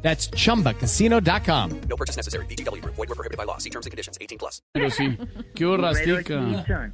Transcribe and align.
That's 0.00 0.30
chumbacasino.com. 0.30 1.70
No 1.88 1.96
purchase 1.96 2.16
necessary. 2.16 2.46
BGW. 2.46 2.82
Void 2.84 3.08
were 3.08 3.14
prohibited 3.14 3.36
by 3.36 3.44
law. 3.44 3.58
See 3.58 3.70
terms 3.70 3.86
and 3.86 3.90
conditions. 3.90 4.16
18 4.20 4.38
plus. 4.38 4.62
Pero 4.72 4.90
sí. 4.90 5.16
¿Qué 5.54 5.66
hubo, 5.66 5.76
Rastica? 5.76 6.40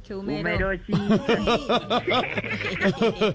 Número 0.09 0.71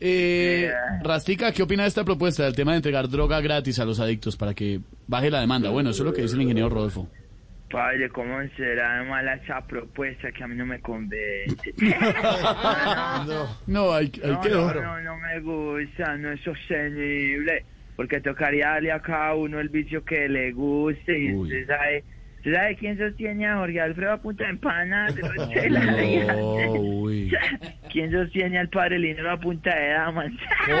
Eh, 0.00 0.70
Rastica, 1.02 1.50
¿qué 1.50 1.64
opina 1.64 1.82
de 1.82 1.88
esta 1.88 2.04
propuesta 2.04 2.44
del 2.44 2.54
tema 2.54 2.70
de 2.70 2.76
entregar 2.76 3.08
droga 3.08 3.40
gratis 3.40 3.80
a 3.80 3.84
los 3.84 3.98
adictos 3.98 4.36
para 4.36 4.54
que 4.54 4.78
baje 5.08 5.28
la 5.28 5.40
demanda? 5.40 5.70
Bueno, 5.70 5.90
eso 5.90 6.04
es 6.04 6.06
lo 6.06 6.12
que 6.12 6.22
dice 6.22 6.36
el 6.36 6.42
ingeniero 6.42 6.68
Rodolfo. 6.68 7.08
Padre, 7.68 8.08
¿cómo 8.10 8.38
será 8.56 9.02
mala 9.02 9.34
esa 9.34 9.60
propuesta 9.66 10.30
que 10.30 10.44
a 10.44 10.46
mí 10.46 10.54
no 10.54 10.66
me 10.66 10.80
convence? 10.80 11.74
No, 13.66 13.92
hay, 13.92 14.12
hay 14.22 14.30
No, 14.30 14.40
que 14.40 14.50
no, 14.50 14.72
no, 14.72 15.00
no 15.00 15.16
me 15.16 15.40
gusta, 15.40 16.16
no 16.16 16.30
es 16.32 16.40
sostenible, 16.42 17.64
porque 17.98 18.20
tocaría 18.20 18.68
darle 18.68 18.92
a 18.92 19.02
cada 19.02 19.34
uno 19.34 19.58
el 19.58 19.70
vicio 19.70 20.04
que 20.04 20.28
le 20.28 20.52
guste 20.52 21.18
y 21.18 21.32
Uy. 21.34 21.42
usted 21.42 21.66
sabe, 21.66 22.04
usted 22.36 22.54
sabe 22.54 22.76
quién 22.76 22.96
sostiene 22.96 23.44
a 23.44 23.56
Jorge 23.56 23.80
Alfredo 23.80 24.12
a 24.12 24.22
punta 24.22 24.44
de 24.44 24.50
empana, 24.50 25.08
de 25.10 25.20
Rochela, 25.20 25.80
No, 26.32 26.72
uy. 26.74 27.32
¿Quién 27.92 28.12
sostiene 28.12 28.56
al 28.60 28.68
padre 28.68 29.00
Linero 29.00 29.32
a 29.32 29.40
punta 29.40 29.74
de 29.74 29.88
damas? 29.88 30.30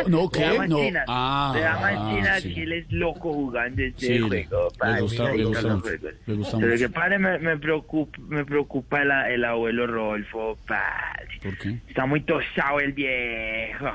No, 0.06 0.30
¿qué? 0.30 0.46
No. 0.68 0.78
Ah, 1.08 1.50
de 1.56 1.60
damas 1.60 1.94
ah, 1.96 2.10
chinas, 2.14 2.42
sí. 2.42 2.54
que 2.54 2.62
él 2.62 2.72
es 2.74 2.92
loco 2.92 3.32
jugando 3.32 3.82
este 3.82 4.06
Sí, 4.06 4.18
juego, 4.20 4.28
le 4.84 5.00
gusta- 5.00 5.32
le 5.34 5.44
gusta 5.44 5.72
gusta 6.34 6.58
Pero 6.60 6.76
que 6.76 6.88
padre 6.88 7.18
me, 7.18 7.38
me 7.40 7.58
preocupa, 7.58 8.16
me 8.28 8.44
preocupa 8.44 9.02
el, 9.02 9.10
el 9.32 9.44
abuelo 9.44 9.88
Rodolfo, 9.88 10.56
padre. 10.68 11.40
¿Por 11.42 11.58
qué? 11.58 11.78
Está 11.88 12.06
muy 12.06 12.20
tosado 12.20 12.78
el 12.78 12.92
viejo. 12.92 13.90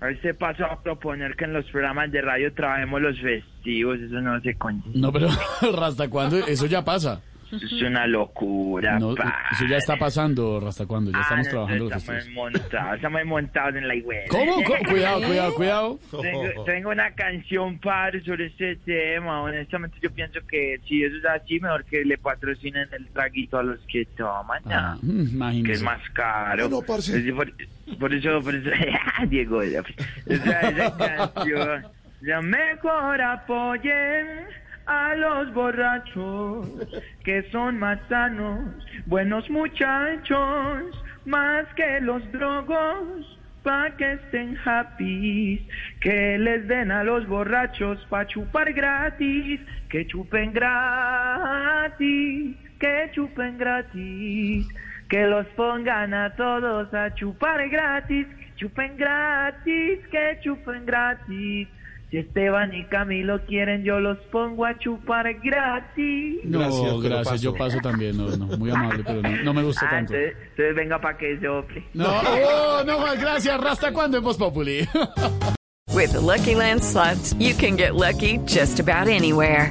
Ver, 0.00 0.20
se 0.20 0.34
pasó 0.34 0.66
a 0.66 0.82
proponer 0.82 1.36
que 1.36 1.44
en 1.44 1.52
los 1.52 1.64
programas 1.70 2.10
de 2.12 2.20
radio 2.20 2.52
trabajemos 2.52 3.00
los 3.00 3.20
festivos. 3.20 3.98
Eso 3.98 4.20
no 4.20 4.40
se 4.40 4.54
consigue. 4.56 4.98
No, 4.98 5.12
pero 5.12 5.28
¿hasta 5.82 6.08
cuándo? 6.08 6.38
Eso 6.38 6.66
ya 6.66 6.84
pasa. 6.84 7.22
Eso 7.52 7.64
es 7.76 7.82
una 7.82 8.06
locura, 8.06 8.98
No, 8.98 9.12
eso 9.14 9.66
ya 9.68 9.76
está 9.76 9.96
pasando, 9.96 10.60
¿hasta 10.66 10.84
cuándo? 10.86 11.12
Ya 11.12 11.18
Ah, 11.18 11.22
estamos 11.22 11.46
no, 11.46 11.50
trabajando 11.52 11.84
los 11.84 11.96
estamos 11.96 12.28
montados, 12.30 12.94
estamos 12.96 13.24
montados 13.24 13.76
en 13.76 13.88
la 13.88 13.94
iglesia. 13.94 14.28
¿Cómo? 14.30 14.54
¿Cómo? 14.64 14.78
Cuidado, 14.90 15.22
cuidado, 15.22 15.54
cuidado. 15.54 15.98
Tengo, 16.22 16.64
tengo 16.64 16.90
una 16.90 17.10
canción, 17.12 17.78
padre, 17.78 18.22
sobre 18.24 18.46
este 18.46 18.76
tema. 18.76 19.42
Honestamente, 19.42 19.96
yo 20.02 20.10
pienso 20.10 20.40
que 20.48 20.80
si 20.88 21.04
eso 21.04 21.16
es 21.16 21.24
así, 21.24 21.60
mejor 21.60 21.84
que 21.84 22.04
le 22.04 22.18
patrocinen 22.18 22.88
el 22.92 23.06
traguito 23.08 23.58
a 23.58 23.62
los 23.62 23.78
que 23.86 24.04
toman. 24.16 24.62
¿no? 24.64 24.72
Ah, 24.74 24.98
que 25.64 25.72
es 25.72 25.82
más 25.82 26.00
caro. 26.10 26.68
No, 26.68 26.82
por, 26.82 27.00
por 27.98 28.12
eso, 28.12 28.40
por 28.42 28.54
eso, 28.54 28.70
Diego, 29.28 29.62
esa, 29.62 29.82
esa 30.26 30.96
canción. 30.96 31.86
Ya 32.22 32.40
mejor 32.40 33.20
apoyen 33.20 34.26
a 34.86 35.14
los 35.14 35.52
borrachos, 35.52 36.68
que 37.24 37.42
son 37.50 37.78
más 37.78 37.98
sanos, 38.08 38.74
buenos 39.06 39.48
muchachos, 39.50 40.82
más 41.24 41.66
que 41.74 42.00
los 42.00 42.22
drogos, 42.32 43.38
pa' 43.62 43.90
que 43.98 44.12
estén 44.12 44.56
happy, 44.64 45.66
que 46.00 46.38
les 46.38 46.68
den 46.68 46.92
a 46.92 47.02
los 47.02 47.26
borrachos 47.26 47.98
pa' 48.08 48.26
chupar 48.26 48.72
gratis, 48.72 49.60
que 49.88 50.06
chupen 50.06 50.52
gratis, 50.52 52.56
que 52.78 53.10
chupen 53.12 53.58
gratis, 53.58 54.68
que 55.08 55.26
los 55.26 55.46
pongan 55.56 56.14
a 56.14 56.30
todos 56.36 56.94
a 56.94 57.12
chupar 57.14 57.68
gratis, 57.68 58.26
que 58.28 58.54
chupen 58.54 58.96
gratis, 58.96 59.98
que 60.12 60.38
chupen 60.42 60.86
gratis. 60.86 61.68
Si 62.10 62.18
Esteban 62.18 62.72
y 62.72 62.84
Camilo 62.84 63.44
quieren, 63.46 63.82
yo 63.82 63.98
los 63.98 64.16
pongo 64.30 64.64
a 64.64 64.78
chupar 64.78 65.26
gratis. 65.42 66.36
No, 66.44 66.60
Gracias, 66.60 67.00
gracias, 67.02 67.28
paso. 67.28 67.42
yo 67.42 67.54
paso 67.54 67.78
también. 67.82 68.16
No, 68.16 68.28
no, 68.36 68.46
muy 68.56 68.70
amable, 68.70 69.02
pero 69.04 69.22
no, 69.22 69.30
no 69.42 69.54
me 69.54 69.62
gusta 69.64 69.86
Ah, 69.86 69.90
tanto. 69.90 70.14
entonces, 70.14 70.36
entonces 70.50 70.74
venga 70.76 71.00
para 71.00 71.18
que. 71.18 71.34
No, 71.40 72.06
oh, 72.06 72.84
no 72.86 73.00
más, 73.00 73.20
gracias. 73.20 73.60
¿Hasta 73.60 73.92
cuándo 73.92 74.18
en 74.18 74.24
Voz 74.24 74.36
Populi? 74.36 74.86
With 75.94 76.12
the 76.12 76.20
Lucky 76.20 76.54
Land 76.54 76.82
slots, 76.82 77.34
you 77.38 77.54
can 77.54 77.76
get 77.76 77.94
lucky 77.94 78.38
just 78.46 78.78
about 78.80 79.08
anywhere. 79.08 79.70